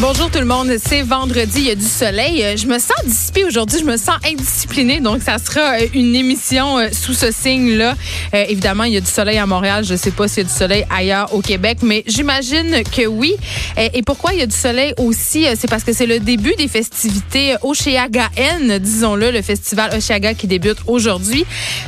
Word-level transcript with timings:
Bonjour 0.00 0.30
tout 0.30 0.38
le 0.38 0.46
monde, 0.46 0.72
c'est 0.82 1.02
vendredi, 1.02 1.58
il 1.58 1.66
y 1.66 1.70
a 1.70 1.74
du 1.74 1.84
soleil. 1.84 2.42
Euh, 2.42 2.56
je 2.56 2.66
me 2.66 2.78
sens 2.78 2.96
dissipée 3.04 3.44
aujourd'hui, 3.44 3.80
je 3.80 3.84
me 3.84 3.98
sens 3.98 4.16
indisciplinée, 4.26 4.98
donc 4.98 5.20
ça 5.20 5.36
sera 5.36 5.74
euh, 5.74 5.88
une 5.92 6.16
émission 6.16 6.78
euh, 6.78 6.88
sous 6.90 7.12
ce 7.12 7.30
signe-là. 7.30 7.94
évidemment, 8.32 8.84
il 8.84 8.94
y 8.94 8.96
a 8.96 9.02
du 9.02 9.10
soleil 9.10 9.36
à 9.36 9.44
Montréal, 9.44 9.84
je 9.84 9.92
ne 9.92 9.98
sais 9.98 10.10
pas 10.10 10.26
s'il 10.26 10.38
y 10.38 10.46
a 10.46 10.48
du 10.48 10.56
soleil 10.56 10.86
ailleurs 10.88 11.34
au 11.34 11.42
Québec, 11.42 11.80
mais 11.82 12.02
j'imagine 12.06 12.82
que 12.84 13.06
oui. 13.06 13.34
Et, 13.76 14.00
pourquoi 14.00 14.32
il 14.32 14.38
y 14.38 14.42
a 14.42 14.46
du 14.46 14.56
soleil 14.56 14.94
aussi, 14.96 15.46
c'est 15.54 15.68
parce 15.68 15.84
que 15.84 15.92
c'est 15.92 16.06
le 16.06 16.18
début 16.18 16.54
des 16.56 16.68
festivités 16.68 17.56
Oceaga-N, 17.60 18.78
disons-le, 18.78 19.30
le 19.30 19.42
festival 19.42 19.94
Oceaga 19.94 20.32
qui 20.32 20.46
débute 20.46 20.78
aujourd'hui. 20.86 21.44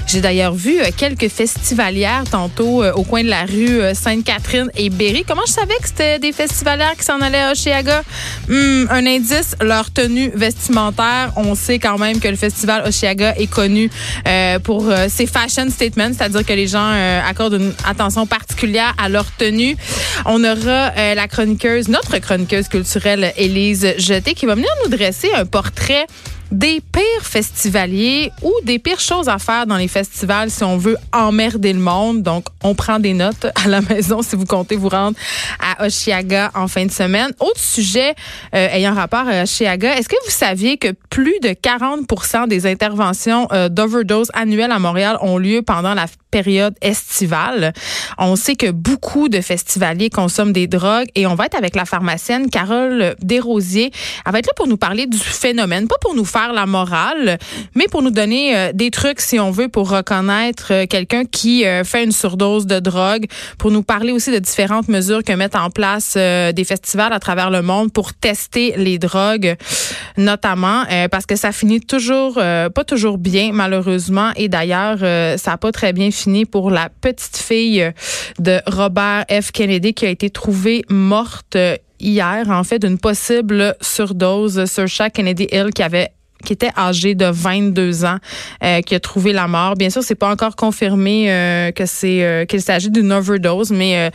J'ai 0.07 0.21
d'ailleurs 0.21 0.55
vu 0.55 0.81
quelques 0.99 1.29
festivalières 1.29 2.25
tantôt 2.31 2.85
au 2.85 3.05
coin 3.05 3.25
de 3.25 3.31
la 3.31 3.45
rue 3.45 3.81
Sainte-Catherine 3.95 4.71
et 4.77 4.91
Berry. 4.91 5.25
Comment 5.27 5.47
je 5.47 5.53
savais 5.53 5.77
que 5.81 5.89
c'était 5.89 6.19
des 6.19 6.33
festivalières 6.33 6.95
qui 6.97 7.05
s'en 7.05 7.21
allaient 7.23 7.39
à 7.39 7.53
Oceaga? 7.53 8.02
Hmm, 8.49 8.87
un 8.91 9.07
indice, 9.07 9.57
leur 9.61 9.91
tenue 9.91 10.31
vestimentaire. 10.35 11.33
On 11.37 11.55
sait 11.55 11.79
quand 11.79 11.99
même 11.99 12.21
que 12.21 12.29
le 12.29 12.37
festival 12.37 12.83
Oshiaga 12.87 13.35
est 13.37 13.47
connu 13.47 13.91
euh, 14.27 14.59
pour 14.59 14.89
euh, 14.89 15.07
ses 15.09 15.27
fashion 15.27 15.71
statements, 15.71 16.11
c'est-à-dire 16.17 16.45
que 16.45 16.53
les 16.53 16.67
gens 16.67 16.91
euh, 16.93 17.21
accordent 17.29 17.55
une 17.55 17.73
attention 17.85 18.27
particulière 18.27 18.95
à 19.03 19.09
leur 19.09 19.27
tenue. 19.37 19.77
On 20.25 20.43
aura 20.45 20.93
la 21.15 21.29
chroniqueuse, 21.29 21.89
notre 21.89 22.19
chroniqueuse 22.19 22.69
culturelle, 22.69 23.33
Élise 23.37 23.95
Jeté, 23.99 24.35
qui 24.35 24.47
va 24.47 24.55
venir 24.55 24.71
nous 24.85 24.91
dresser 24.91 25.31
un 25.35 25.47
portrait 25.47 26.07
des 26.53 26.83
pires 26.93 27.23
festivaliers 27.23 28.31
ou 28.43 28.53
des 28.65 28.79
pires 28.79 29.01
choses 29.01 29.29
à 29.29 29.39
faire 29.39 29.67
dans 29.67 29.79
les 29.79 29.89
festivals 29.89 30.51
si 30.51 30.63
on 30.63 30.77
veut 30.77 30.99
emmerder 31.13 31.73
le 31.73 31.81
monde. 31.81 32.23
Donc, 32.23 32.45
on 32.63 32.75
prend 32.75 32.99
des 32.99 33.15
notes 33.15 33.47
à 33.65 33.69
la 33.69 33.81
maison 33.81 34.21
si 34.21 34.37
vous 34.37 34.45
comptez 34.45 34.77
vous 34.77 34.91
rendre 34.91 35.17
à 35.59 35.87
Oshiaga 35.87 36.51
en 36.55 36.69
fin 36.69 36.85
de 36.85 36.91
semaine. 36.91 37.33
Autre 37.41 37.59
sujet 37.59 38.15
euh, 38.55 38.69
ayant 38.71 38.95
rapport 38.95 39.27
à 39.27 39.45
Oshiaga, 39.45 39.97
est-ce 39.97 40.09
que 40.09 40.23
vous 40.25 40.31
saviez 40.31 40.77
que 40.77 40.93
plus 41.09 41.41
de 41.43 41.49
40% 41.49 42.47
des 42.49 42.67
interventions 42.67 43.49
euh, 43.53 43.71
d'overdose 43.71 44.31
annuelles 44.35 44.73
à 44.73 44.79
Montréal 44.79 45.17
ont 45.23 45.39
lieu 45.39 45.63
pendant 45.63 45.95
la 45.95 46.07
période 46.33 46.75
estivale. 46.81 47.73
On 48.19 48.35
sait 48.35 48.57
que 48.57 48.71
beaucoup 48.73 49.29
de 49.29 49.41
festivaliers 49.41 50.11
consomment 50.11 50.53
des 50.53 50.67
drogues 50.67 51.09
et 51.15 51.27
on 51.27 51.37
va 51.37 51.47
être 51.47 51.57
avec 51.57 51.77
la 51.77 51.85
pharmacienne 51.85 52.51
Carole 52.51 53.15
Desrosiers. 53.21 53.93
Elle 54.27 54.33
va 54.33 54.39
être 54.39 54.47
là 54.47 54.55
pour 54.57 54.67
nous 54.67 54.79
parler 54.79 55.07
du 55.07 55.19
phénomène, 55.19 55.87
pas 55.87 55.99
pour 56.01 56.15
nous 56.15 56.25
faire 56.25 56.53
la 56.53 56.67
morale, 56.67 57.39
mais 57.75 57.87
pour 57.91 58.03
nous 58.03 58.11
donner 58.11 58.57
euh, 58.57 58.73
des 58.73 58.91
trucs, 58.91 59.21
si 59.21 59.39
on 59.39 59.51
veut, 59.51 59.69
pour 59.69 59.91
reconnaître 59.91 60.73
euh, 60.73 60.87
quelqu'un 60.87 61.25
qui 61.25 61.67
euh, 61.67 61.85
fait 61.85 62.03
une 62.03 62.13
surdose 62.13 62.67
de 62.67 62.81
drogue, 62.81 63.27
pour 63.59 63.71
nous 63.71 63.83
parler 63.83 64.13
aussi 64.13 64.33
de 64.33 64.39
différentes 64.39 64.89
mesures 64.89 65.23
que 65.23 65.33
mettent 65.35 65.55
en 65.57 65.69
place 65.69 66.15
des 66.15 66.65
festivals 66.65 67.13
à 67.13 67.21
travers 67.21 67.51
le 67.51 67.61
monde 67.61 67.93
pour 67.93 68.15
tester 68.15 68.75
les 68.79 68.99
drogues, 68.99 69.57
notamment 70.17 70.85
parce 71.11 71.27
que 71.27 71.37
ça 71.37 71.53
finit 71.53 71.81
toujours, 71.81 72.35
pas 72.35 72.85
toujours 72.87 73.19
bien, 73.19 73.51
malheureusement, 73.53 74.31
et 74.37 74.49
d'ailleurs, 74.49 74.99
ça 75.39 75.51
n'a 75.51 75.59
pas 75.59 75.73
très 75.73 75.93
bien 75.93 76.11
fini 76.11 76.22
pour 76.51 76.71
la 76.71 76.89
petite 76.89 77.37
fille 77.37 77.93
de 78.39 78.61
Robert 78.67 79.25
F. 79.31 79.51
Kennedy 79.51 79.95
qui 79.95 80.07
a 80.07 80.11
été 80.11 80.31
trouvée 80.31 80.85
morte 80.89 81.57
hier, 81.99 82.49
en 82.49 82.65
fait, 82.65 82.79
d'une 82.79 82.99
possible 82.99 83.75
surdose 83.81 84.67
sur 84.67 84.87
chaque 84.87 85.15
Kennedy 85.15 85.49
Hill 85.51 85.71
qui 85.75 85.83
avait 85.83 86.13
qui 86.45 86.53
était 86.53 86.71
âgé 86.77 87.15
de 87.15 87.27
22 87.27 88.05
ans, 88.05 88.19
euh, 88.65 88.81
qui 88.81 88.97
a 88.97 89.01
trouvé 89.01 89.33
la 89.33 89.47
mort. 89.47 89.77
Bien 89.77 89.91
sûr, 89.91 90.03
c'est 90.03 90.17
pas 90.17 90.29
encore 90.29 90.57
confirmé 90.57 91.31
euh, 91.31 91.71
que 91.71 91.87
c'est 91.87 92.25
euh, 92.25 92.45
qu'il 92.47 92.61
s'agit 92.61 92.91
d'une 92.91 93.13
overdose, 93.13 93.71
mais 93.71 94.11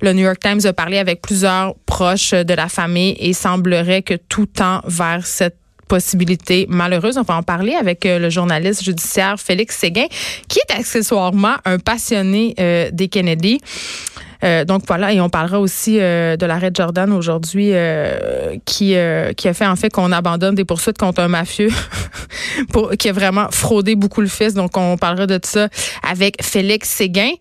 le 0.00 0.12
New 0.12 0.22
York 0.22 0.38
Times 0.40 0.60
a 0.64 0.72
parlé 0.72 0.98
avec 0.98 1.20
plusieurs 1.22 1.74
proches 1.86 2.34
de 2.34 2.54
la 2.54 2.68
famille 2.68 3.16
et 3.18 3.32
semblerait 3.32 4.02
que 4.02 4.14
tout 4.14 4.46
tend 4.46 4.80
vers 4.86 5.26
cette 5.26 5.56
possibilité 5.92 6.64
malheureuse. 6.70 7.18
On 7.18 7.22
va 7.22 7.36
en 7.36 7.42
parler 7.42 7.74
avec 7.74 8.06
euh, 8.06 8.18
le 8.18 8.30
journaliste 8.30 8.82
judiciaire 8.82 9.38
Félix 9.38 9.76
Séguin, 9.76 10.06
qui 10.48 10.58
est 10.58 10.72
accessoirement 10.72 11.56
un 11.66 11.78
passionné 11.78 12.54
euh, 12.58 12.88
des 12.90 13.08
Kennedy. 13.08 13.60
Euh, 14.42 14.64
donc 14.64 14.84
voilà, 14.86 15.12
et 15.12 15.20
on 15.20 15.28
parlera 15.28 15.60
aussi 15.60 15.98
de 15.98 16.46
l'arrêt 16.46 16.70
de 16.70 16.76
Jordan 16.76 17.12
aujourd'hui 17.12 17.72
qui, 18.64 18.94
qui 19.36 19.48
a 19.48 19.54
fait 19.54 19.66
en 19.66 19.76
fait 19.76 19.90
qu'on 19.90 20.10
abandonne 20.12 20.54
des 20.54 20.64
poursuites 20.64 20.96
contre 20.96 21.20
un 21.20 21.28
mafieux 21.28 21.70
qui 22.98 23.08
a 23.10 23.12
vraiment 23.12 23.48
fraudé 23.50 23.94
beaucoup 23.94 24.22
le 24.22 24.28
fils. 24.28 24.54
Donc 24.54 24.78
on 24.78 24.96
parlera 24.96 25.26
de 25.26 25.38
ça 25.44 25.68
avec 26.10 26.42
Félix 26.42 26.88
Séguin. 26.88 27.32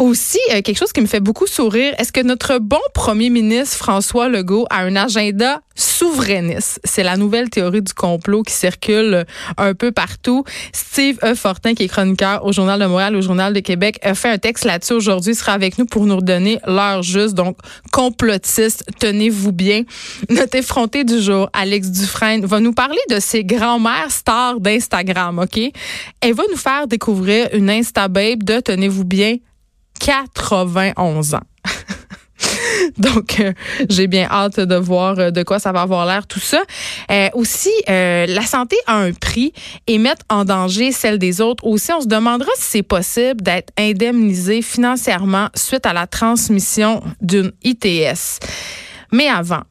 Aussi, 0.00 0.38
quelque 0.48 0.78
chose 0.78 0.94
qui 0.94 1.02
me 1.02 1.06
fait 1.06 1.20
beaucoup 1.20 1.46
sourire, 1.46 1.92
est-ce 1.98 2.10
que 2.10 2.22
notre 2.22 2.58
bon 2.58 2.80
premier 2.94 3.28
ministre 3.28 3.76
François 3.76 4.30
Legault 4.30 4.64
a 4.70 4.78
un 4.78 4.96
agenda 4.96 5.60
souverainiste? 5.74 6.80
C'est 6.84 7.02
la 7.02 7.18
nouvelle 7.18 7.50
théorie 7.50 7.82
du 7.82 7.92
complot 7.92 8.42
qui 8.42 8.54
circule 8.54 9.26
un 9.58 9.74
peu 9.74 9.92
partout. 9.92 10.42
Steve 10.72 11.18
E. 11.22 11.34
Fortin, 11.34 11.74
qui 11.74 11.82
est 11.82 11.88
chroniqueur 11.88 12.46
au 12.46 12.50
Journal 12.50 12.80
de 12.80 12.86
Montréal, 12.86 13.14
au 13.14 13.20
Journal 13.20 13.52
de 13.52 13.60
Québec, 13.60 13.98
a 14.00 14.14
fait 14.14 14.30
un 14.30 14.38
texte 14.38 14.64
là-dessus 14.64 14.94
aujourd'hui, 14.94 15.34
sera 15.34 15.52
avec 15.52 15.76
nous 15.76 15.84
pour 15.84 16.06
nous 16.06 16.22
donner 16.22 16.60
l'heure 16.66 17.02
juste. 17.02 17.34
Donc, 17.34 17.58
complotiste, 17.92 18.86
tenez-vous 19.00 19.52
bien. 19.52 19.82
Notre 20.30 20.56
effronté 20.56 21.04
du 21.04 21.20
jour, 21.20 21.50
Alex 21.52 21.90
Dufresne, 21.90 22.46
va 22.46 22.60
nous 22.60 22.72
parler 22.72 23.02
de 23.10 23.20
ses 23.20 23.44
grands-mères 23.44 24.10
stars 24.10 24.60
d'Instagram, 24.60 25.40
OK? 25.40 25.60
Elle 26.22 26.32
va 26.32 26.44
nous 26.50 26.56
faire 26.56 26.86
découvrir 26.86 27.50
une 27.52 27.68
Insta-babe 27.68 28.44
de, 28.44 28.60
tenez-vous 28.60 29.04
bien, 29.04 29.36
91 30.00 31.34
ans. 31.34 31.40
Donc, 32.98 33.40
euh, 33.40 33.52
j'ai 33.88 34.06
bien 34.06 34.26
hâte 34.30 34.60
de 34.60 34.74
voir 34.74 35.18
euh, 35.18 35.30
de 35.30 35.42
quoi 35.42 35.58
ça 35.58 35.72
va 35.72 35.82
avoir 35.82 36.06
l'air 36.06 36.26
tout 36.26 36.40
ça. 36.40 36.62
Euh, 37.10 37.28
aussi, 37.34 37.70
la 37.86 38.42
santé 38.42 38.76
a 38.86 38.96
un 38.96 39.12
prix 39.12 39.52
et 39.86 39.98
mettre 39.98 40.24
en 40.28 40.44
danger 40.44 40.92
celle 40.92 41.18
des 41.18 41.40
autres. 41.40 41.64
Aussi, 41.66 41.92
on 41.92 42.00
se 42.00 42.06
demandera 42.06 42.50
si 42.56 42.70
c'est 42.70 42.82
possible 42.82 43.42
d'être 43.42 43.72
indemnisé 43.78 44.62
financièrement 44.62 45.48
suite 45.54 45.86
à 45.86 45.92
la 45.92 46.06
transmission 46.06 47.02
d'une 47.20 47.52
ITS. 47.62 48.40
Mais 49.12 49.28
avant, 49.28 49.62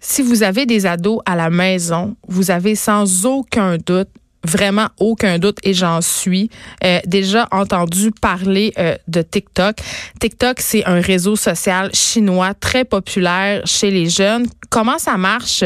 si 0.00 0.22
vous 0.22 0.42
avez 0.42 0.66
des 0.66 0.86
ados 0.86 1.20
à 1.24 1.36
la 1.36 1.48
maison, 1.48 2.16
vous 2.26 2.50
avez 2.50 2.74
sans 2.74 3.24
aucun 3.24 3.76
doute 3.78 4.08
vraiment 4.44 4.88
aucun 4.98 5.38
doute 5.38 5.58
et 5.62 5.74
j'en 5.74 6.00
suis 6.00 6.50
euh, 6.84 6.98
déjà 7.06 7.48
entendu 7.50 8.10
parler 8.20 8.72
euh, 8.78 8.96
de 9.08 9.22
TikTok. 9.22 9.76
TikTok, 10.20 10.60
c'est 10.60 10.84
un 10.84 11.00
réseau 11.00 11.36
social 11.36 11.90
chinois 11.94 12.54
très 12.54 12.84
populaire 12.84 13.62
chez 13.64 13.90
les 13.90 14.08
jeunes. 14.08 14.46
Comment 14.70 14.98
ça 14.98 15.16
marche? 15.16 15.62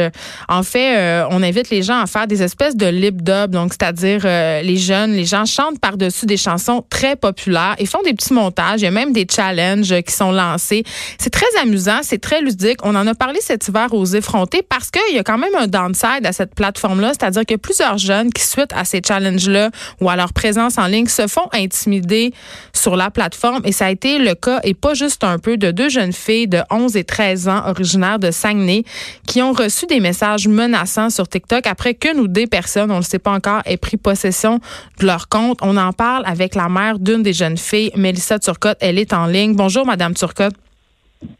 En 0.49 0.63
fait, 0.63 0.97
euh, 0.97 1.25
on 1.31 1.41
invite 1.41 1.69
les 1.69 1.81
gens 1.81 1.99
à 1.99 2.07
faire 2.07 2.27
des 2.27 2.43
espèces 2.43 2.75
de 2.75 2.85
lip 2.85 3.21
dub, 3.21 3.51
donc 3.51 3.73
c'est-à-dire 3.73 4.23
les 4.63 4.77
jeunes, 4.77 5.13
les 5.13 5.25
gens 5.25 5.45
chantent 5.45 5.79
par-dessus 5.79 6.25
des 6.25 6.37
chansons 6.37 6.83
très 6.89 7.15
populaires 7.15 7.75
et 7.77 7.85
font 7.85 8.01
des 8.03 8.13
petits 8.13 8.33
montages. 8.33 8.81
Il 8.81 8.83
y 8.83 8.87
a 8.87 8.91
même 8.91 9.13
des 9.13 9.25
challenges 9.29 10.01
qui 10.01 10.13
sont 10.13 10.31
lancés. 10.31 10.83
C'est 11.17 11.29
très 11.29 11.45
amusant, 11.61 11.99
c'est 12.03 12.19
très 12.19 12.41
ludique. 12.41 12.79
On 12.83 12.95
en 12.95 13.07
a 13.07 13.15
parlé 13.15 13.39
cet 13.41 13.67
hiver 13.67 13.93
aux 13.93 14.05
effrontés 14.05 14.61
parce 14.61 14.91
qu'il 14.91 15.15
y 15.15 15.19
a 15.19 15.23
quand 15.23 15.37
même 15.37 15.55
un 15.55 15.67
downside 15.67 16.25
à 16.25 16.33
cette 16.33 16.53
plateforme-là, 16.53 17.13
c'est-à-dire 17.17 17.45
que 17.45 17.55
plusieurs 17.55 17.97
jeunes 17.97 18.31
qui 18.31 18.43
à 18.73 18.85
ces 18.85 19.01
challenges-là 19.05 19.69
ou 20.01 20.09
à 20.09 20.15
leur 20.15 20.33
présence 20.33 20.77
en 20.77 20.87
ligne 20.87 21.07
se 21.07 21.27
font 21.27 21.47
intimider 21.53 22.33
sur 22.73 22.95
la 22.95 23.11
plateforme. 23.11 23.61
Et 23.65 23.71
ça 23.71 23.87
a 23.87 23.91
été 23.91 24.19
le 24.19 24.35
cas, 24.35 24.59
et 24.63 24.73
pas 24.73 24.93
juste 24.93 25.23
un 25.23 25.39
peu, 25.39 25.57
de 25.57 25.71
deux 25.71 25.89
jeunes 25.89 26.13
filles 26.13 26.47
de 26.47 26.61
11 26.71 26.95
et 26.97 27.03
13 27.03 27.47
ans 27.47 27.63
originaires 27.67 28.19
de 28.19 28.31
Saguenay 28.31 28.83
qui 29.25 29.41
ont 29.41 29.53
reçu 29.53 29.85
des 29.85 29.99
messages 29.99 30.47
menaçants 30.47 31.09
sur 31.09 31.27
TikTok 31.27 31.67
après 31.67 31.93
qu'une 31.93 32.19
ou 32.19 32.27
des 32.27 32.47
personnes, 32.47 32.91
on 32.91 32.95
ne 32.95 32.99
le 32.99 33.05
sait 33.05 33.19
pas 33.19 33.31
encore, 33.31 33.61
aient 33.65 33.77
pris 33.77 33.97
possession 33.97 34.59
de 34.99 35.05
leur 35.05 35.27
compte. 35.29 35.59
On 35.61 35.77
en 35.77 35.93
parle 35.93 36.23
avec 36.25 36.55
la 36.55 36.69
mère 36.69 36.99
d'une 36.99 37.23
des 37.23 37.33
jeunes 37.33 37.57
filles, 37.57 37.91
Mélissa 37.95 38.39
Turcotte. 38.39 38.77
Elle 38.81 38.99
est 38.99 39.13
en 39.13 39.25
ligne. 39.25 39.55
Bonjour, 39.55 39.85
Madame 39.85 40.13
Turcotte. 40.13 40.55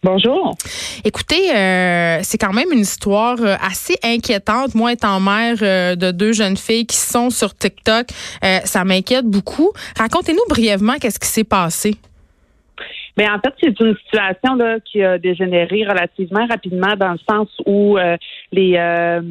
Bonjour. 0.03 0.55
Écoutez, 1.03 1.55
euh, 1.55 2.19
c'est 2.23 2.37
quand 2.37 2.53
même 2.53 2.71
une 2.71 2.79
histoire 2.79 3.37
euh, 3.41 3.55
assez 3.61 3.95
inquiétante. 4.03 4.73
Moi, 4.73 4.93
étant 4.93 5.19
mère 5.19 5.57
euh, 5.61 5.95
de 5.95 6.11
deux 6.11 6.33
jeunes 6.33 6.57
filles 6.57 6.85
qui 6.85 6.97
sont 6.97 7.29
sur 7.29 7.55
TikTok, 7.55 8.07
ça 8.63 8.83
m'inquiète 8.83 9.25
beaucoup. 9.25 9.71
Racontez-nous 9.97 10.45
brièvement 10.49 10.95
qu'est-ce 10.99 11.19
qui 11.19 11.27
s'est 11.27 11.43
passé. 11.43 11.95
Mais 13.17 13.27
en 13.27 13.39
fait, 13.39 13.53
c'est 13.59 13.79
une 13.79 13.95
situation 13.95 14.55
là 14.55 14.79
qui 14.79 15.03
a 15.03 15.17
dégénéré 15.17 15.83
relativement 15.83 16.45
rapidement 16.45 16.95
dans 16.95 17.13
le 17.13 17.19
sens 17.29 17.49
où 17.65 17.97
euh, 17.97 18.15
les, 18.51 18.75
euh, 18.77 19.21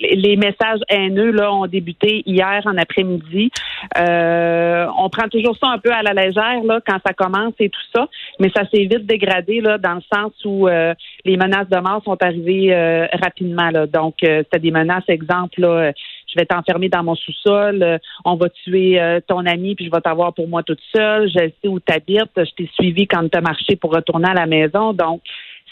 les 0.00 0.36
messages 0.36 0.80
haineux 0.88 1.30
là 1.30 1.52
ont 1.52 1.66
débuté 1.66 2.22
hier 2.26 2.60
en 2.66 2.76
après-midi. 2.76 3.50
Euh, 3.98 4.86
on 4.98 5.08
prend 5.08 5.28
toujours 5.28 5.56
ça 5.56 5.68
un 5.68 5.78
peu 5.78 5.90
à 5.90 6.02
la 6.02 6.12
légère 6.12 6.62
là 6.64 6.80
quand 6.86 6.98
ça 7.04 7.14
commence 7.14 7.54
et 7.58 7.70
tout 7.70 7.80
ça, 7.94 8.06
mais 8.38 8.50
ça 8.54 8.68
s'est 8.68 8.84
vite 8.84 9.06
dégradé 9.06 9.60
là 9.60 9.78
dans 9.78 9.94
le 9.94 10.02
sens 10.12 10.32
où 10.44 10.68
les 10.68 11.36
menaces 11.36 11.68
de 11.68 11.78
mort 11.78 12.02
sont 12.04 12.22
arrivées 12.22 13.08
rapidement 13.12 13.70
là. 13.70 13.86
Donc 13.86 14.16
c'était 14.20 14.58
des 14.58 14.70
menaces 14.70 15.08
exemple 15.08 15.60
là 15.62 15.92
je 16.30 16.38
vais 16.38 16.46
t'enfermer 16.46 16.88
dans 16.88 17.02
mon 17.02 17.14
sous-sol, 17.14 17.82
euh, 17.82 17.98
on 18.24 18.36
va 18.36 18.48
tuer 18.48 19.00
euh, 19.00 19.20
ton 19.26 19.44
ami, 19.46 19.74
puis 19.74 19.86
je 19.86 19.90
vais 19.90 20.00
t'avoir 20.00 20.32
pour 20.34 20.48
moi 20.48 20.62
toute 20.62 20.80
seule, 20.94 21.28
je 21.28 21.50
sais 21.62 21.68
où 21.68 21.80
tu 21.80 21.92
habites, 21.92 22.30
je 22.36 22.50
t'ai 22.56 22.70
suivi 22.74 23.06
quand 23.06 23.28
tu 23.28 23.36
as 23.36 23.40
marché 23.40 23.76
pour 23.76 23.92
retourner 23.92 24.28
à 24.28 24.34
la 24.34 24.46
maison. 24.46 24.92
Donc, 24.92 25.22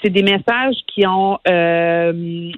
c'est 0.02 0.10
des 0.10 0.22
messages 0.22 0.76
qui 0.87 1.06
ont 1.06 1.38
euh, 1.49 2.52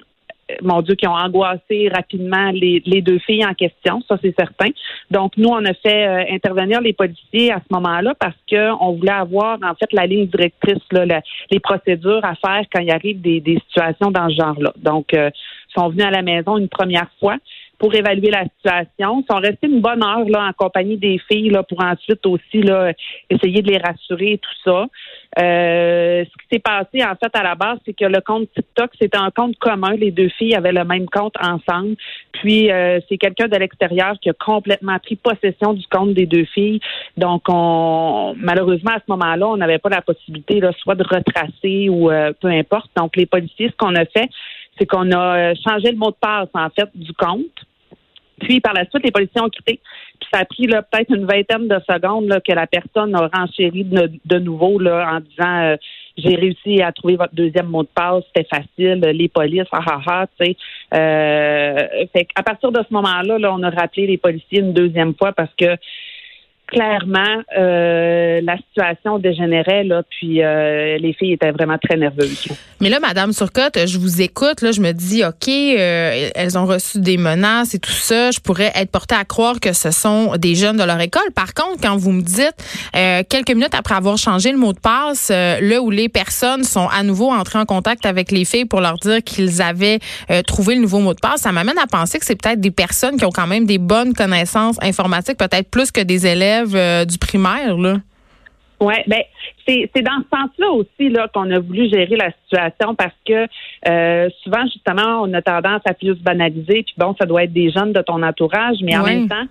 mon 0.61 0.81
Dieu, 0.81 0.95
qui 0.95 1.07
ont 1.07 1.15
angoissé 1.15 1.89
rapidement 1.89 2.51
les, 2.51 3.01
deux 3.01 3.19
filles 3.19 3.45
en 3.45 3.53
question, 3.53 4.01
ça 4.07 4.17
c'est 4.21 4.35
certain. 4.37 4.69
Donc 5.09 5.37
nous, 5.37 5.47
on 5.47 5.63
a 5.63 5.73
fait 5.73 6.29
intervenir 6.29 6.81
les 6.81 6.91
policiers 6.91 7.53
à 7.53 7.59
ce 7.59 7.73
moment-là 7.73 8.13
parce 8.19 8.35
qu'on 8.49 8.91
voulait 8.91 9.13
avoir 9.13 9.57
en 9.63 9.73
fait 9.75 9.93
la 9.93 10.05
ligne 10.05 10.27
directrice, 10.27 10.83
là, 10.91 11.21
les 11.49 11.59
procédures 11.61 12.23
à 12.25 12.35
faire 12.35 12.65
quand 12.73 12.81
il 12.81 12.91
arrive 12.91 13.21
des, 13.21 13.41
situations 13.65 14.11
dans 14.11 14.27
ce 14.29 14.35
genre-là. 14.35 14.73
Donc, 14.75 15.13
ils 15.13 15.31
sont 15.73 15.87
venus 15.87 16.05
à 16.05 16.11
la 16.11 16.21
maison 16.21 16.57
une 16.57 16.67
première 16.67 17.07
fois 17.21 17.37
pour 17.81 17.95
évaluer 17.95 18.29
la 18.29 18.43
situation. 18.43 19.23
Ils 19.23 19.25
sont 19.27 19.39
restés 19.39 19.65
une 19.65 19.81
bonne 19.81 20.03
heure 20.03 20.23
là, 20.29 20.47
en 20.47 20.53
compagnie 20.53 20.97
des 20.97 21.19
filles 21.27 21.49
là, 21.49 21.63
pour 21.63 21.83
ensuite 21.83 22.23
aussi 22.27 22.61
là, 22.61 22.93
essayer 23.27 23.63
de 23.63 23.71
les 23.71 23.79
rassurer 23.79 24.33
et 24.33 24.37
tout 24.37 24.55
ça. 24.63 24.85
Euh, 25.39 26.23
ce 26.23 26.43
qui 26.43 26.47
s'est 26.51 26.59
passé 26.59 27.03
en 27.03 27.15
fait 27.15 27.35
à 27.35 27.41
la 27.41 27.55
base, 27.55 27.79
c'est 27.83 27.93
que 27.93 28.05
le 28.05 28.21
compte 28.21 28.53
TikTok, 28.53 28.91
c'était 29.01 29.17
un 29.17 29.31
compte 29.31 29.57
commun. 29.57 29.95
Les 29.95 30.11
deux 30.11 30.29
filles 30.29 30.53
avaient 30.53 30.73
le 30.73 30.83
même 30.83 31.07
compte 31.07 31.33
ensemble. 31.41 31.95
Puis 32.33 32.71
euh, 32.71 32.99
c'est 33.09 33.17
quelqu'un 33.17 33.47
de 33.47 33.57
l'extérieur 33.57 34.13
qui 34.21 34.29
a 34.29 34.33
complètement 34.33 34.99
pris 34.99 35.15
possession 35.15 35.73
du 35.73 35.87
compte 35.87 36.13
des 36.13 36.27
deux 36.27 36.45
filles. 36.45 36.81
Donc 37.17 37.41
on 37.47 38.35
malheureusement 38.37 38.91
à 38.91 38.99
ce 38.99 39.09
moment-là, 39.11 39.47
on 39.47 39.57
n'avait 39.57 39.79
pas 39.79 39.89
la 39.89 40.03
possibilité 40.03 40.59
là, 40.59 40.71
soit 40.77 40.93
de 40.93 41.03
retracer 41.03 41.89
ou 41.89 42.11
euh, 42.11 42.31
peu 42.39 42.49
importe. 42.49 42.91
Donc 42.95 43.15
les 43.15 43.25
policiers, 43.25 43.69
ce 43.69 43.75
qu'on 43.75 43.95
a 43.95 44.05
fait, 44.05 44.29
c'est 44.77 44.85
qu'on 44.85 45.11
a 45.11 45.55
changé 45.55 45.91
le 45.91 45.97
mot 45.97 46.11
de 46.11 46.17
passe 46.21 46.49
en 46.53 46.69
fait 46.69 46.89
du 46.93 47.13
compte. 47.13 47.65
Puis 48.41 48.59
par 48.59 48.73
la 48.73 48.85
suite, 48.89 49.03
les 49.03 49.11
policiers 49.11 49.41
ont 49.41 49.49
quitté. 49.49 49.79
Puis 50.19 50.29
ça 50.33 50.39
a 50.41 50.45
pris 50.45 50.67
peut-être 50.67 51.13
une 51.15 51.25
vingtaine 51.25 51.67
de 51.67 51.79
secondes 51.89 52.27
là, 52.27 52.39
que 52.39 52.51
la 52.51 52.67
personne 52.67 53.15
a 53.15 53.29
renchéri 53.33 53.83
de, 53.83 54.39
nouveau 54.39 54.79
là, 54.79 55.15
en 55.15 55.19
disant 55.19 55.61
euh, 55.61 55.75
j'ai 56.17 56.35
réussi 56.35 56.81
à 56.81 56.91
trouver 56.91 57.15
votre 57.15 57.33
deuxième 57.33 57.67
mot 57.67 57.83
de 57.83 57.89
passe, 57.93 58.23
c'était 58.27 58.47
facile, 58.47 58.99
les 59.01 59.29
polices, 59.29 59.67
ah 59.71 59.83
ah 59.85 60.01
ah, 60.05 60.25
tu 60.39 60.45
sais. 60.45 60.57
Euh, 60.93 62.05
fait 62.13 62.27
à 62.35 62.43
partir 62.43 62.71
de 62.71 62.79
ce 62.79 62.93
moment-là, 62.93 63.37
là, 63.37 63.53
on 63.53 63.63
a 63.63 63.69
rappelé 63.69 64.07
les 64.07 64.17
policiers 64.17 64.59
une 64.59 64.73
deuxième 64.73 65.15
fois 65.15 65.31
parce 65.31 65.53
que 65.57 65.77
clairement, 66.71 67.43
euh, 67.57 68.39
la 68.43 68.57
situation 68.57 69.19
dégénérait, 69.19 69.83
là, 69.83 70.03
puis 70.09 70.41
euh, 70.41 70.97
les 70.97 71.13
filles 71.13 71.33
étaient 71.33 71.51
vraiment 71.51 71.77
très 71.77 71.97
nerveuses. 71.97 72.47
Mais 72.79 72.89
là, 72.89 72.99
Madame 72.99 73.33
Surcotte, 73.33 73.77
je 73.85 73.99
vous 73.99 74.21
écoute, 74.21 74.61
là, 74.61 74.71
je 74.71 74.79
me 74.79 74.93
dis, 74.93 75.23
OK, 75.23 75.49
euh, 75.49 76.29
elles 76.33 76.57
ont 76.57 76.65
reçu 76.65 76.99
des 76.99 77.17
menaces 77.17 77.75
et 77.75 77.79
tout 77.79 77.91
ça. 77.91 78.31
Je 78.31 78.39
pourrais 78.39 78.71
être 78.75 78.89
portée 78.89 79.15
à 79.15 79.25
croire 79.25 79.59
que 79.59 79.73
ce 79.73 79.91
sont 79.91 80.37
des 80.37 80.55
jeunes 80.55 80.77
de 80.77 80.83
leur 80.83 80.99
école. 81.01 81.29
Par 81.35 81.53
contre, 81.53 81.81
quand 81.81 81.97
vous 81.97 82.11
me 82.11 82.21
dites, 82.21 82.55
quelques 83.29 83.51
minutes 83.51 83.75
après 83.75 83.95
avoir 83.95 84.17
changé 84.17 84.51
le 84.51 84.57
mot 84.57 84.73
de 84.73 84.79
passe, 84.79 85.29
là 85.29 85.81
où 85.81 85.91
les 85.91 86.09
personnes 86.09 86.63
sont 86.63 86.87
à 86.87 87.03
nouveau 87.03 87.31
entrées 87.31 87.59
en 87.59 87.65
contact 87.65 88.05
avec 88.05 88.31
les 88.31 88.45
filles 88.45 88.65
pour 88.65 88.79
leur 88.79 88.95
dire 88.95 89.21
qu'ils 89.23 89.61
avaient 89.61 89.99
trouvé 90.47 90.75
le 90.75 90.81
nouveau 90.81 90.99
mot 90.99 91.13
de 91.13 91.19
passe, 91.19 91.41
ça 91.41 91.51
m'amène 91.51 91.77
à 91.77 91.87
penser 91.87 92.17
que 92.17 92.25
c'est 92.25 92.41
peut-être 92.41 92.61
des 92.61 92.71
personnes 92.71 93.17
qui 93.17 93.25
ont 93.25 93.31
quand 93.31 93.47
même 93.47 93.65
des 93.65 93.77
bonnes 93.77 94.13
connaissances 94.13 94.77
informatiques, 94.81 95.37
peut-être 95.37 95.69
plus 95.69 95.91
que 95.91 96.01
des 96.01 96.25
élèves 96.25 96.60
euh, 96.75 97.05
du 97.05 97.17
primaire, 97.17 97.77
là? 97.77 97.97
Oui, 98.79 98.95
ben 99.05 99.21
c'est 99.67 100.01
dans 100.01 100.23
ce 100.23 100.37
sens-là 100.37 100.71
aussi 100.71 101.09
là 101.09 101.27
qu'on 101.33 101.49
a 101.51 101.59
voulu 101.59 101.87
gérer 101.87 102.15
la 102.15 102.31
situation 102.31 102.95
parce 102.95 103.13
que 103.25 103.45
euh, 103.87 104.29
souvent 104.43 104.65
justement 104.65 105.21
on 105.21 105.33
a 105.33 105.41
tendance 105.41 105.81
à 105.85 105.93
plus 105.93 106.15
banaliser 106.15 106.83
puis 106.83 106.95
bon 106.97 107.15
ça 107.17 107.25
doit 107.25 107.43
être 107.43 107.53
des 107.53 107.69
jeunes 107.69 107.93
de 107.93 108.01
ton 108.01 108.21
entourage 108.23 108.77
mais 108.81 108.97
en 108.97 109.03
même 109.03 109.29
temps 109.29 109.45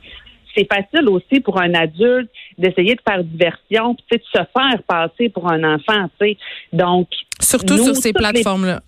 c'est 0.54 0.66
facile 0.70 1.08
aussi 1.08 1.40
pour 1.40 1.60
un 1.60 1.72
adulte 1.74 2.28
d'essayer 2.58 2.96
de 2.96 3.00
faire 3.08 3.22
diversion 3.22 3.94
puis 3.94 4.18
de 4.18 4.22
se 4.24 4.42
faire 4.52 4.82
passer 4.86 5.28
pour 5.28 5.50
un 5.50 5.62
enfant 5.74 6.10
tu 6.20 6.26
sais 6.26 6.36
donc 6.72 7.08
surtout 7.40 7.78
sur 7.78 7.94
ces 7.96 8.12
plateformes 8.12 8.66
là 8.66 8.80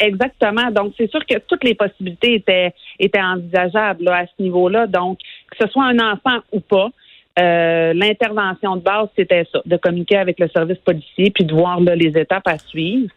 Exactement. 0.00 0.70
Donc, 0.70 0.94
c'est 0.96 1.10
sûr 1.10 1.20
que 1.26 1.38
toutes 1.46 1.62
les 1.62 1.74
possibilités 1.74 2.36
étaient, 2.36 2.72
étaient 2.98 3.20
envisageables 3.20 4.08
à 4.08 4.24
ce 4.24 4.42
niveau-là. 4.42 4.86
Donc, 4.86 5.18
que 5.50 5.56
ce 5.60 5.70
soit 5.70 5.84
un 5.84 5.98
enfant 5.98 6.38
ou 6.52 6.60
pas, 6.60 6.88
euh, 7.38 7.92
l'intervention 7.94 8.76
de 8.76 8.82
base, 8.82 9.08
c'était 9.16 9.46
ça, 9.52 9.60
de 9.64 9.76
communiquer 9.76 10.16
avec 10.16 10.38
le 10.38 10.48
service 10.48 10.78
policier 10.78 11.30
puis 11.30 11.44
de 11.44 11.54
voir 11.54 11.80
les 11.80 12.12
étapes 12.16 12.46
à 12.46 12.58
suivre. 12.58 13.08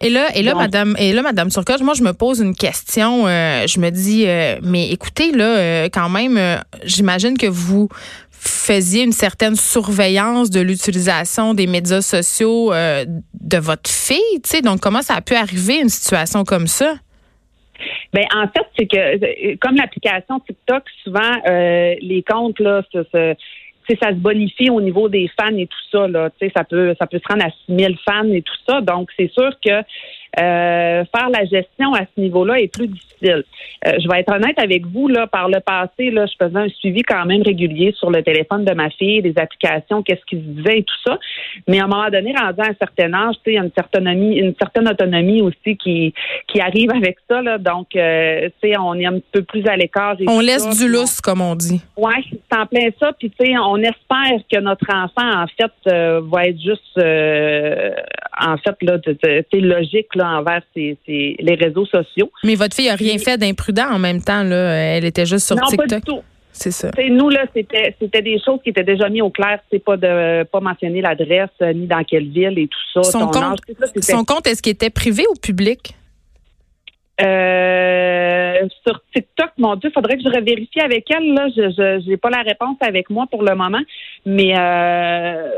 Et 0.00 0.10
là, 0.10 0.26
et 0.34 0.42
là, 0.42 0.54
madame, 0.54 0.94
et 0.98 1.12
là, 1.12 1.22
madame 1.22 1.50
Surcotte, 1.50 1.80
moi, 1.80 1.94
je 1.94 2.02
me 2.02 2.12
pose 2.12 2.40
une 2.40 2.54
question. 2.54 3.26
Euh, 3.26 3.66
je 3.66 3.80
me 3.80 3.90
dis, 3.90 4.24
euh, 4.26 4.58
mais 4.62 4.90
écoutez, 4.90 5.32
là, 5.32 5.84
quand 5.84 6.08
même, 6.08 6.38
j'imagine 6.84 7.38
que 7.38 7.46
vous 7.46 7.88
faisiez 8.30 9.04
une 9.04 9.12
certaine 9.12 9.56
surveillance 9.56 10.50
de 10.50 10.60
l'utilisation 10.60 11.54
des 11.54 11.66
médias 11.66 12.02
sociaux 12.02 12.72
de 12.72 13.58
votre 13.58 13.88
fille, 13.88 14.40
tu 14.42 14.50
sais. 14.50 14.62
Donc, 14.62 14.80
comment 14.80 15.00
ça 15.00 15.14
a 15.14 15.20
pu 15.22 15.34
arriver 15.34 15.78
une 15.80 15.88
situation 15.88 16.44
comme 16.44 16.66
ça? 16.66 16.94
Ben 18.12 18.24
en 18.34 18.48
fait, 18.48 18.66
c'est 18.78 18.86
que 18.86 18.96
euh, 18.96 19.56
comme 19.60 19.76
l'application 19.76 20.40
TikTok, 20.40 20.84
souvent 21.02 21.32
euh, 21.48 21.94
les 22.00 22.22
comptes 22.22 22.60
là, 22.60 22.82
ça, 22.92 23.00
ça, 23.12 23.34
ça 24.00 24.08
se 24.10 24.14
bonifie 24.14 24.70
au 24.70 24.80
niveau 24.80 25.08
des 25.08 25.30
fans 25.38 25.56
et 25.56 25.66
tout 25.66 25.88
ça 25.90 26.08
là. 26.08 26.30
Ça 26.54 26.64
peut 26.64 26.94
ça 26.98 27.06
peut 27.06 27.18
se 27.18 27.32
rendre 27.32 27.44
à 27.44 27.50
6000 27.66 27.96
fans 28.04 28.28
et 28.32 28.42
tout 28.42 28.56
ça. 28.68 28.80
Donc 28.80 29.10
c'est 29.18 29.30
sûr 29.32 29.50
que 29.64 29.82
euh, 30.38 31.04
faire 31.14 31.30
la 31.30 31.44
gestion 31.44 31.94
à 31.94 32.00
ce 32.00 32.20
niveau-là 32.20 32.60
est 32.60 32.72
plus 32.72 32.88
difficile. 32.88 33.44
Euh, 33.86 33.92
je 34.02 34.08
vais 34.08 34.20
être 34.20 34.32
honnête 34.32 34.58
avec 34.58 34.86
vous, 34.86 35.08
là, 35.08 35.26
par 35.26 35.48
le 35.48 35.60
passé, 35.60 36.10
là, 36.10 36.26
je 36.26 36.44
faisais 36.44 36.58
un 36.58 36.68
suivi 36.68 37.02
quand 37.02 37.24
même 37.24 37.42
régulier 37.42 37.92
sur 37.96 38.10
le 38.10 38.22
téléphone 38.22 38.64
de 38.64 38.72
ma 38.72 38.90
fille, 38.90 39.22
des 39.22 39.34
applications, 39.36 40.02
qu'est-ce 40.02 40.24
qui 40.26 40.36
se 40.36 40.42
disait 40.42 40.78
et 40.78 40.82
tout 40.82 40.94
ça. 41.06 41.18
Mais 41.68 41.80
à 41.80 41.84
un 41.84 41.86
moment 41.86 42.10
donné, 42.10 42.34
rendu 42.36 42.60
à 42.60 42.70
un 42.70 42.74
certain 42.78 43.12
âge, 43.14 43.36
il 43.46 43.54
y 43.54 43.58
a 43.58 43.62
une 43.62 43.70
certaine 43.76 44.02
autonomie, 44.02 44.38
une 44.38 44.54
certaine 44.58 44.88
autonomie 44.88 45.42
aussi 45.42 45.76
qui, 45.76 46.14
qui 46.48 46.60
arrive 46.60 46.90
avec 46.94 47.18
ça. 47.28 47.42
Là. 47.42 47.58
Donc, 47.58 47.94
euh, 47.96 48.48
on 48.80 48.98
est 48.98 49.06
un 49.06 49.18
peu 49.32 49.42
plus 49.42 49.66
à 49.66 49.76
l'écart. 49.76 50.16
On 50.26 50.40
laisse 50.40 50.68
du 50.78 50.88
lousse, 50.88 51.20
comme 51.20 51.40
on 51.40 51.54
dit. 51.54 51.80
Oui, 51.96 52.14
c'est 52.30 52.58
en 52.58 52.66
plein 52.66 52.88
ça. 52.98 53.12
Puis, 53.18 53.30
tu 53.30 53.46
sais, 53.46 53.52
on 53.58 53.76
espère 53.76 54.38
que 54.50 54.60
notre 54.60 54.86
enfant, 54.92 55.42
en 55.42 55.46
fait, 55.46 55.92
euh, 55.92 56.20
va 56.24 56.46
être 56.46 56.60
juste, 56.60 56.98
en 56.98 58.56
fait, 58.58 58.76
là, 58.82 58.98
c'est 59.22 59.60
logique, 59.60 60.14
là, 60.14 60.23
envers 60.24 60.62
les 60.76 61.58
réseaux 61.60 61.86
sociaux. 61.86 62.30
Mais 62.42 62.54
votre 62.54 62.74
fille 62.74 62.88
a 62.88 62.96
rien 62.96 63.18
fait 63.18 63.38
d'imprudent 63.38 63.86
en 63.90 63.98
même 63.98 64.22
temps, 64.22 64.42
là. 64.42 64.74
Elle 64.96 65.04
était 65.04 65.26
juste 65.26 65.46
sur 65.46 65.56
TikTok. 65.56 65.88
Pas 65.88 65.96
du 65.96 66.02
tout. 66.02 66.22
C'est 66.54 66.70
ça. 66.70 66.90
nous, 67.10 67.28
là, 67.30 67.46
c'était, 67.52 67.96
c'était 68.00 68.22
des 68.22 68.40
choses 68.44 68.60
qui 68.62 68.70
étaient 68.70 68.84
déjà 68.84 69.08
mises 69.08 69.22
au 69.22 69.30
clair. 69.30 69.58
C'est 69.72 69.84
pas 69.84 69.96
de 69.96 70.44
pas 70.44 70.60
mentionner 70.60 71.00
l'adresse, 71.00 71.50
euh, 71.60 71.72
ni 71.72 71.86
dans 71.86 72.04
quelle 72.04 72.28
ville 72.28 72.58
et 72.58 72.68
tout 72.68 72.78
ça. 72.94 73.02
Son, 73.02 73.26
compte, 73.26 73.58
son 74.00 74.24
compte, 74.24 74.46
est-ce 74.46 74.62
qu'il 74.62 74.72
était 74.72 74.90
privé 74.90 75.24
ou 75.30 75.34
public? 75.34 75.96
Euh, 77.20 78.68
sur 78.86 79.00
TikTok, 79.12 79.50
mon 79.58 79.74
Dieu, 79.76 79.90
faudrait 79.92 80.16
que 80.16 80.22
je 80.22 80.28
revérifie 80.28 80.80
avec 80.80 81.10
elle. 81.10 81.34
Là, 81.34 81.48
je 81.48 82.08
n'ai 82.08 82.16
pas 82.16 82.30
la 82.30 82.42
réponse 82.42 82.76
avec 82.80 83.10
moi 83.10 83.26
pour 83.28 83.42
le 83.42 83.54
moment, 83.56 83.82
mais 84.24 84.54
euh, 84.56 85.48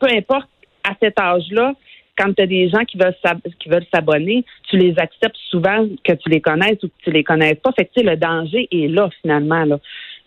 peu 0.00 0.08
importe 0.08 0.48
à 0.84 0.92
cet 1.00 1.18
âge-là, 1.18 1.74
quand 2.18 2.32
tu 2.34 2.42
as 2.42 2.46
des 2.46 2.68
gens 2.68 2.84
qui 2.84 2.98
veulent 2.98 3.16
qui 3.60 3.68
veulent 3.68 3.86
s'abonner, 3.92 4.44
tu 4.68 4.76
les 4.76 4.98
acceptes 4.98 5.36
souvent 5.50 5.86
que 6.04 6.12
tu 6.12 6.28
les 6.28 6.40
connaisses 6.40 6.82
ou 6.82 6.88
que 6.88 7.04
tu 7.04 7.10
les 7.10 7.24
connaisses 7.24 7.58
pas. 7.62 7.70
Fait 7.72 7.84
que 7.84 8.00
le 8.00 8.16
danger 8.16 8.68
est 8.70 8.88
là 8.88 9.08
finalement. 9.22 9.64
Là. 9.64 9.78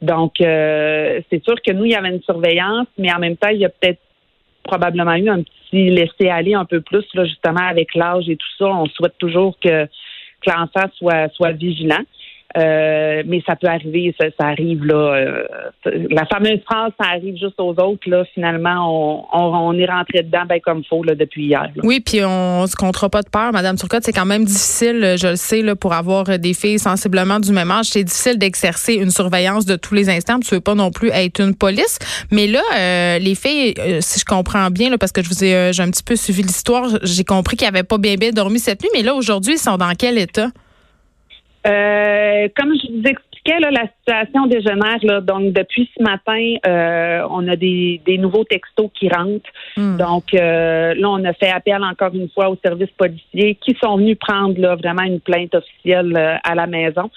Donc 0.01 0.41
euh, 0.41 1.19
c'est 1.29 1.43
sûr 1.43 1.55
que 1.61 1.71
nous, 1.71 1.85
il 1.85 1.91
y 1.91 1.95
avait 1.95 2.09
une 2.09 2.21
surveillance, 2.23 2.87
mais 2.97 3.13
en 3.13 3.19
même 3.19 3.37
temps, 3.37 3.49
il 3.49 3.59
y 3.59 3.65
a 3.65 3.69
peut-être 3.69 3.99
probablement 4.63 5.15
eu 5.15 5.29
un 5.29 5.43
petit 5.43 5.89
laisser 5.89 6.29
aller 6.29 6.53
un 6.53 6.65
peu 6.65 6.81
plus, 6.81 7.05
là, 7.13 7.25
justement, 7.25 7.65
avec 7.67 7.93
l'âge 7.95 8.29
et 8.29 8.35
tout 8.35 8.47
ça. 8.57 8.65
On 8.65 8.85
souhaite 8.87 9.17
toujours 9.17 9.57
que, 9.59 9.85
que 9.85 10.49
l'enfant 10.49 10.89
soit, 10.95 11.29
soit 11.33 11.51
vigilant. 11.51 12.01
Euh, 12.57 13.23
mais 13.25 13.41
ça 13.45 13.55
peut 13.55 13.67
arriver, 13.67 14.13
ça, 14.19 14.27
ça 14.39 14.47
arrive 14.47 14.85
là. 14.85 14.95
euh, 14.95 15.43
la 16.09 16.25
fameuse 16.25 16.59
phrase, 16.65 16.91
ça 16.99 17.09
arrive 17.09 17.37
juste 17.37 17.59
aux 17.59 17.73
autres. 17.79 18.09
Là, 18.09 18.23
finalement, 18.33 18.87
on, 18.87 19.25
on, 19.33 19.69
on 19.69 19.73
est 19.73 19.85
rentré 19.85 20.23
dedans 20.23 20.43
ben 20.47 20.59
comme 20.59 20.83
faut 20.83 21.03
là, 21.03 21.15
depuis 21.15 21.45
hier. 21.45 21.69
Oui, 21.83 21.99
puis 21.99 22.19
on 22.25 22.67
se 22.67 22.75
comptera 22.75 23.09
pas 23.09 23.21
de 23.21 23.29
peur, 23.29 23.51
Madame 23.53 23.77
Turcotte. 23.77 24.03
C'est 24.03 24.11
quand 24.11 24.25
même 24.25 24.43
difficile, 24.43 25.15
je 25.17 25.27
le 25.29 25.35
sais, 25.35 25.61
là, 25.61 25.75
pour 25.75 25.93
avoir 25.93 26.25
des 26.39 26.53
filles 26.53 26.79
sensiblement 26.79 27.39
du 27.39 27.51
même 27.51 27.71
âge. 27.71 27.85
C'est 27.85 28.03
difficile 28.03 28.37
d'exercer 28.37 28.95
une 28.95 29.11
surveillance 29.11 29.65
de 29.65 29.75
tous 29.75 29.93
les 29.93 30.09
instants. 30.09 30.39
Tu 30.39 30.55
veux 30.55 30.61
pas 30.61 30.75
non 30.75 30.91
plus 30.91 31.09
être 31.09 31.39
une 31.41 31.55
police. 31.55 31.99
Mais 32.31 32.47
là, 32.47 32.61
euh, 32.75 33.19
les 33.19 33.35
filles, 33.35 33.73
euh, 33.79 33.99
si 34.01 34.19
je 34.19 34.25
comprends 34.25 34.69
bien, 34.69 34.89
là, 34.89 34.97
parce 34.97 35.11
que 35.11 35.23
je 35.23 35.29
vous 35.29 35.43
ai, 35.43 35.55
euh, 35.55 35.71
j'ai 35.71 35.83
un 35.83 35.89
petit 35.91 36.03
peu 36.03 36.15
suivi 36.15 36.41
l'histoire, 36.41 36.89
j'ai 37.03 37.23
compris 37.23 37.55
qu'ils 37.57 37.67
avaient 37.67 37.83
pas 37.83 37.97
bien 37.97 38.15
bien 38.15 38.31
dormi 38.31 38.59
cette 38.59 38.81
nuit. 38.81 38.89
Mais 38.93 39.03
là, 39.03 39.13
aujourd'hui, 39.13 39.53
ils 39.53 39.59
sont 39.59 39.77
dans 39.77 39.93
quel 39.97 40.17
état? 40.17 40.47
Euh, 41.67 42.47
comme 42.57 42.73
je 42.73 42.91
vous 42.91 43.03
expliquais, 43.07 43.59
là, 43.59 43.69
la 43.71 43.87
situation 43.99 44.47
dégénère. 44.47 44.97
Là, 45.03 45.21
donc, 45.21 45.53
depuis 45.53 45.89
ce 45.97 46.03
matin, 46.03 46.55
euh, 46.65 47.27
on 47.29 47.47
a 47.47 47.55
des, 47.55 48.01
des 48.05 48.17
nouveaux 48.17 48.43
textos 48.43 48.89
qui 48.93 49.09
rentrent. 49.09 49.49
Hmm. 49.77 49.97
Donc, 49.97 50.33
euh, 50.33 50.93
là, 50.95 51.09
on 51.09 51.23
a 51.23 51.33
fait 51.33 51.49
appel 51.49 51.83
encore 51.83 52.13
une 52.15 52.29
fois 52.29 52.49
aux 52.49 52.57
services 52.63 52.91
policiers 52.97 53.55
qui 53.55 53.77
sont 53.81 53.97
venus 53.97 54.17
prendre 54.17 54.59
là, 54.59 54.75
vraiment 54.75 55.03
une 55.03 55.19
plainte 55.19 55.53
officielle 55.53 56.15
euh, 56.15 56.35
à 56.43 56.55
la 56.55 56.67
maison. 56.67 57.09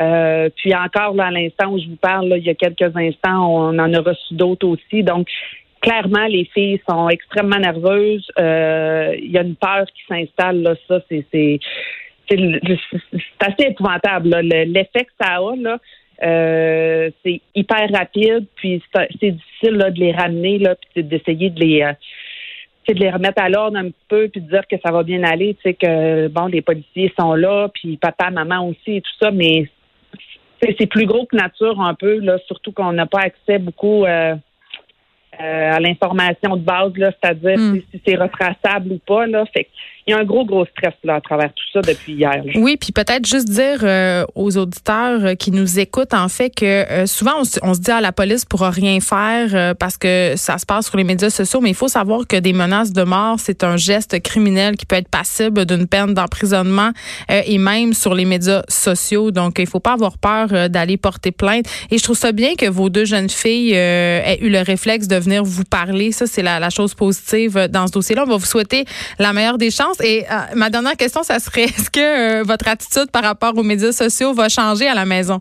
Euh, 0.00 0.48
puis 0.56 0.74
encore, 0.74 1.14
là, 1.14 1.26
à 1.26 1.30
l'instant 1.30 1.72
où 1.72 1.78
je 1.78 1.86
vous 1.86 1.96
parle, 1.96 2.28
là, 2.28 2.38
il 2.38 2.44
y 2.44 2.50
a 2.50 2.54
quelques 2.54 2.96
instants, 2.96 3.46
on 3.46 3.78
en 3.78 3.92
a 3.92 4.00
reçu 4.00 4.34
d'autres 4.34 4.66
aussi. 4.66 5.02
Donc, 5.02 5.28
clairement, 5.80 6.26
les 6.26 6.48
filles 6.54 6.80
sont 6.88 7.08
extrêmement 7.08 7.58
nerveuses. 7.58 8.26
Euh, 8.38 9.14
il 9.18 9.30
y 9.30 9.38
a 9.38 9.42
une 9.42 9.56
peur 9.56 9.84
qui 9.86 10.02
s'installe. 10.08 10.62
Là, 10.62 10.74
ça, 10.88 11.00
c'est 11.10 11.60
c'est 12.30 13.20
assez 13.40 13.70
épouvantable. 13.70 14.28
L'effet 14.40 15.04
que 15.04 15.12
ça 15.20 15.38
a, 15.38 15.78
euh, 16.22 17.10
c'est 17.24 17.40
hyper 17.54 17.90
rapide, 17.92 18.46
puis 18.56 18.82
c'est 19.20 19.30
difficile 19.30 19.76
là, 19.76 19.90
de 19.90 19.98
les 19.98 20.12
ramener, 20.12 20.58
là, 20.58 20.74
puis 20.94 21.02
d'essayer 21.02 21.50
de 21.50 21.60
les 21.60 21.82
euh, 21.82 21.92
de 22.88 22.98
les 22.98 23.10
remettre 23.10 23.40
à 23.40 23.48
l'ordre 23.48 23.78
un 23.78 23.90
peu, 24.08 24.28
puis 24.28 24.40
de 24.40 24.48
dire 24.48 24.66
que 24.66 24.76
ça 24.84 24.90
va 24.90 25.04
bien 25.04 25.22
aller, 25.22 25.54
tu 25.54 25.60
sais, 25.62 25.74
que 25.74 26.26
bon, 26.26 26.46
les 26.46 26.60
policiers 26.60 27.12
sont 27.18 27.34
là, 27.34 27.68
puis 27.72 27.96
papa, 27.96 28.30
maman 28.30 28.66
aussi 28.66 28.96
et 28.96 29.00
tout 29.00 29.12
ça, 29.20 29.30
mais 29.30 29.66
c'est 30.60 30.74
c'est 30.78 30.86
plus 30.86 31.06
gros 31.06 31.24
que 31.24 31.36
nature 31.36 31.80
un 31.80 31.94
peu, 31.94 32.18
là, 32.18 32.38
surtout 32.46 32.72
qu'on 32.72 32.92
n'a 32.92 33.06
pas 33.06 33.20
accès 33.20 33.58
beaucoup 33.58 34.04
euh, 34.04 34.34
euh, 35.42 35.72
à 35.72 35.80
l'information 35.80 36.56
de 36.56 36.62
base, 36.62 36.92
là, 36.96 37.10
c'est-à-dire 37.22 37.58
Mm. 37.58 37.80
si, 37.92 38.00
c'est 38.06 38.16
retraçable 38.16 38.92
ou 38.92 38.98
pas, 39.06 39.26
là. 39.26 39.44
Fait 39.54 39.66
il 40.06 40.12
y 40.12 40.14
a 40.14 40.18
un 40.18 40.24
gros, 40.24 40.44
gros 40.44 40.64
stress 40.66 40.94
là, 41.04 41.16
à 41.16 41.20
travers 41.20 41.50
tout 41.54 41.62
ça 41.72 41.82
depuis 41.82 42.14
hier. 42.14 42.32
là. 42.44 42.52
Oui, 42.56 42.76
puis 42.76 42.90
peut-être 42.90 43.26
juste 43.26 43.48
dire 43.48 43.80
euh, 43.82 44.24
aux 44.34 44.56
auditeurs 44.56 45.24
euh, 45.24 45.34
qui 45.34 45.52
nous 45.52 45.78
écoutent 45.78 46.14
en 46.14 46.28
fait 46.28 46.50
que 46.50 46.64
euh, 46.90 47.06
souvent 47.06 47.32
on, 47.40 47.44
se- 47.44 47.60
on 47.62 47.74
se 47.74 47.80
dit 47.80 47.90
à 47.92 48.00
la 48.00 48.10
police 48.10 48.44
pourra 48.44 48.70
rien 48.70 48.98
faire 48.98 49.54
euh, 49.54 49.74
parce 49.74 49.98
que 49.98 50.32
ça 50.36 50.58
se 50.58 50.66
passe 50.66 50.88
sur 50.88 50.96
les 50.96 51.04
médias 51.04 51.30
sociaux, 51.30 51.60
mais 51.60 51.68
il 51.68 51.76
faut 51.76 51.86
savoir 51.86 52.26
que 52.26 52.36
des 52.36 52.52
menaces 52.54 52.92
de 52.92 53.02
mort, 53.04 53.36
c'est 53.38 53.62
un 53.62 53.76
geste 53.76 54.20
criminel 54.22 54.74
qui 54.76 54.86
peut 54.86 54.96
être 54.96 55.08
passible 55.10 55.64
d'une 55.64 55.86
peine 55.86 56.12
d'emprisonnement 56.14 56.90
euh, 57.30 57.42
et 57.46 57.58
même 57.58 57.92
sur 57.92 58.14
les 58.14 58.24
médias 58.24 58.62
sociaux. 58.68 59.30
Donc 59.30 59.58
il 59.60 59.66
faut 59.66 59.80
pas 59.80 59.92
avoir 59.92 60.18
peur 60.18 60.48
euh, 60.52 60.68
d'aller 60.68 60.96
porter 60.96 61.30
plainte. 61.30 61.66
Et 61.92 61.98
je 61.98 62.02
trouve 62.02 62.16
ça 62.16 62.32
bien 62.32 62.54
que 62.56 62.66
vos 62.68 62.88
deux 62.88 63.04
jeunes 63.04 63.28
filles 63.30 63.74
euh, 63.76 64.22
aient 64.24 64.38
eu 64.40 64.48
le 64.48 64.60
réflexe 64.62 65.06
de 65.06 65.16
venir 65.16 65.29
vous 65.38 65.64
parler. 65.64 66.12
Ça 66.12 66.26
c'est 66.26 66.42
la, 66.42 66.70
chose 66.70 66.94
positive 66.94 67.56
euh, 67.56 67.68
dans 67.68 67.86
ce 67.86 67.92
dossier-là. 67.92 68.24
On 68.26 68.30
va 68.30 68.36
vous 68.36 68.46
souhaiter 68.46 68.84
la 69.18 69.32
meilleure 69.32 69.58
des 69.58 69.70
chances. 69.70 70.00
Et 70.00 70.24
euh, 70.30 70.34
ma 70.56 70.70
dernière 70.70 70.96
question, 70.96 71.22
ça 71.22 71.38
serait 71.38 71.64
est-ce 71.64 71.90
que 71.90 72.40
euh, 72.40 72.42
votre 72.42 72.68
attitude 72.68 73.10
par 73.10 73.22
rapport 73.22 73.56
aux 73.56 73.62
médias 73.62 73.92
sociaux 73.92 74.34
va 74.34 74.48
changer 74.48 74.88
à 74.88 74.94
la 74.94 75.04
maison? 75.04 75.40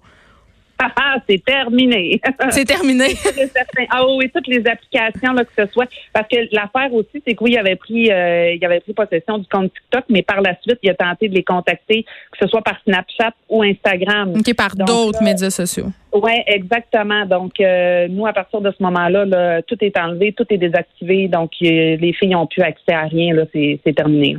C'est 1.29 1.43
terminé. 1.43 2.21
C'est 2.51 2.65
terminé. 2.65 3.15
Ah 3.91 4.05
oui, 4.05 4.29
toutes 4.33 4.47
les 4.47 4.65
applications, 4.67 5.33
là, 5.33 5.43
que 5.43 5.51
ce 5.57 5.71
soit. 5.71 5.87
Parce 6.13 6.27
que 6.27 6.37
l'affaire 6.51 6.93
aussi, 6.93 7.21
c'est 7.25 7.33
que 7.33 7.43
oui, 7.43 7.51
il 7.53 7.57
avait 7.57 7.75
pris 7.75 8.11
euh, 8.11 8.53
il 8.53 8.63
avait 8.63 8.81
pris 8.81 8.93
possession 8.93 9.37
du 9.37 9.47
compte 9.47 9.73
TikTok, 9.73 10.05
mais 10.09 10.21
par 10.21 10.41
la 10.41 10.55
suite, 10.61 10.79
il 10.83 10.89
a 10.89 10.95
tenté 10.95 11.29
de 11.29 11.35
les 11.35 11.43
contacter, 11.43 12.03
que 12.03 12.37
ce 12.41 12.47
soit 12.47 12.61
par 12.61 12.75
Snapchat 12.83 13.33
ou 13.47 13.63
Instagram. 13.63 14.33
OK, 14.37 14.53
par 14.55 14.75
d'autres 14.75 15.21
euh, 15.21 15.25
médias 15.25 15.49
sociaux. 15.49 15.87
Oui, 16.13 16.31
exactement. 16.47 17.25
Donc, 17.25 17.53
euh, 17.59 18.07
nous, 18.09 18.25
à 18.25 18.33
partir 18.33 18.61
de 18.61 18.71
ce 18.75 18.81
moment-là, 18.83 19.25
là, 19.25 19.61
tout 19.61 19.77
est 19.81 19.97
enlevé, 19.97 20.33
tout 20.33 20.45
est 20.49 20.57
désactivé. 20.57 21.27
Donc, 21.27 21.51
euh, 21.61 21.97
les 21.97 22.13
filles 22.13 22.29
n'ont 22.29 22.47
plus 22.47 22.63
accès 22.63 22.93
à 22.93 23.03
rien. 23.03 23.33
Là, 23.33 23.43
c'est, 23.53 23.79
c'est 23.83 23.93
terminé. 23.93 24.37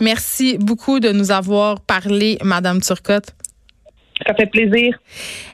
Merci 0.00 0.56
beaucoup 0.58 0.98
de 0.98 1.12
nous 1.12 1.30
avoir 1.30 1.80
parlé, 1.80 2.38
Madame 2.42 2.80
Turcotte. 2.80 3.34
Ça 4.26 4.34
fait 4.34 4.46
plaisir. 4.46 4.98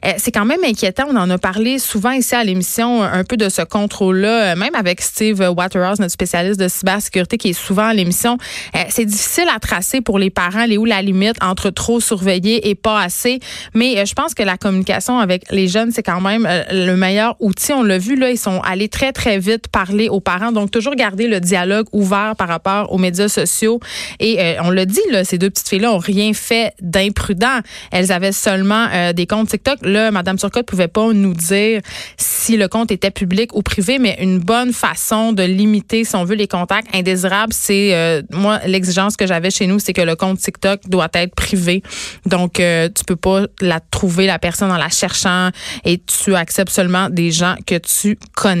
Euh, 0.05 0.11
C'est 0.17 0.31
quand 0.31 0.45
même 0.45 0.63
inquiétant. 0.63 1.05
On 1.09 1.15
en 1.15 1.29
a 1.29 1.37
parlé 1.37 1.79
souvent 1.79 2.11
ici 2.11 2.35
à 2.35 2.43
l'émission, 2.43 3.01
un 3.01 3.23
peu 3.23 3.37
de 3.37 3.49
ce 3.49 3.61
contrôle-là, 3.61 4.51
euh, 4.51 4.55
même 4.55 4.75
avec 4.75 5.01
Steve 5.01 5.39
Waterhouse, 5.55 5.99
notre 5.99 6.11
spécialiste 6.11 6.59
de 6.59 6.67
cybersécurité 6.67 7.37
qui 7.37 7.49
est 7.49 7.53
souvent 7.53 7.87
à 7.87 7.93
l'émission. 7.93 8.37
Euh, 8.75 8.79
C'est 8.89 9.05
difficile 9.05 9.47
à 9.55 9.59
tracer 9.59 10.01
pour 10.01 10.19
les 10.19 10.29
parents, 10.29 10.65
les 10.65 10.77
où 10.77 10.85
la 10.85 11.01
limite 11.01 11.41
entre 11.41 11.69
trop 11.69 11.99
surveiller 11.99 12.69
et 12.69 12.75
pas 12.75 13.01
assez. 13.01 13.39
Mais 13.73 13.97
euh, 13.99 14.05
je 14.05 14.13
pense 14.13 14.33
que 14.33 14.43
la 14.43 14.57
communication 14.57 15.17
avec 15.19 15.43
les 15.51 15.67
jeunes, 15.67 15.91
c'est 15.91 16.03
quand 16.03 16.21
même 16.21 16.45
euh, 16.45 16.63
le 16.71 16.95
meilleur 16.95 17.35
outil. 17.39 17.71
On 17.73 17.83
l'a 17.83 17.97
vu, 17.97 18.15
là, 18.15 18.31
ils 18.31 18.37
sont 18.37 18.59
allés 18.61 18.89
très, 18.89 19.13
très 19.13 19.39
vite 19.39 19.69
parler 19.69 20.09
aux 20.09 20.19
parents. 20.19 20.51
Donc, 20.51 20.71
toujours 20.71 20.95
garder 20.95 21.27
le 21.27 21.39
dialogue 21.39 21.87
ouvert 21.93 22.35
par 22.37 22.47
rapport 22.47 22.91
aux 22.91 22.97
médias 22.97 23.29
sociaux. 23.29 23.79
Et 24.19 24.55
on 24.61 24.71
l'a 24.71 24.85
dit, 24.85 24.99
là, 25.11 25.23
ces 25.23 25.37
deux 25.37 25.49
petites 25.49 25.69
filles-là 25.69 25.91
ont 25.91 25.97
rien 25.97 26.33
fait 26.33 26.73
d'imprudent. 26.81 27.59
Elles 27.91 28.11
avaient 28.11 28.31
euh, 28.65 29.13
des 29.13 29.27
comptes 29.27 29.49
TikTok. 29.49 29.79
Là, 29.81 30.11
Madame 30.11 30.37
Turcotte 30.37 30.65
pouvait 30.65 30.87
pas 30.87 31.11
nous 31.13 31.33
dire 31.33 31.81
si 32.17 32.57
le 32.57 32.67
compte 32.67 32.91
était 32.91 33.11
public 33.11 33.55
ou 33.55 33.61
privé, 33.61 33.99
mais 33.99 34.17
une 34.21 34.39
bonne 34.39 34.73
façon 34.73 35.33
de 35.33 35.43
limiter, 35.43 36.03
si 36.03 36.15
on 36.15 36.23
veut, 36.23 36.35
les 36.35 36.47
contacts 36.47 36.93
indésirables, 36.95 37.53
c'est 37.53 37.93
euh, 37.93 38.21
moi 38.31 38.59
l'exigence 38.65 39.17
que 39.17 39.27
j'avais 39.27 39.51
chez 39.51 39.67
nous, 39.67 39.79
c'est 39.79 39.93
que 39.93 40.01
le 40.01 40.15
compte 40.15 40.39
TikTok 40.39 40.87
doit 40.87 41.09
être 41.13 41.35
privé. 41.35 41.83
Donc, 42.25 42.59
euh, 42.59 42.89
tu 42.93 43.03
peux 43.03 43.15
pas 43.15 43.45
la 43.61 43.79
trouver 43.79 44.25
la 44.25 44.39
personne 44.39 44.71
en 44.71 44.77
la 44.77 44.89
cherchant 44.89 45.49
et 45.85 45.99
tu 45.99 46.35
acceptes 46.35 46.71
seulement 46.71 47.09
des 47.09 47.31
gens 47.31 47.55
que 47.65 47.75
tu 47.75 48.17
connais. 48.35 48.55